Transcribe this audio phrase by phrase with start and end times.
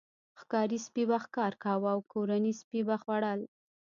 [0.39, 3.39] ښکاري سپي به ښکار کاوه او کورني سپي به خوړل.